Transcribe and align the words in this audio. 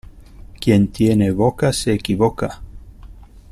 Quien 0.59 0.87
tiene 0.87 1.29
boca 1.29 1.71
se 1.71 1.93
equivoca. 1.93 2.61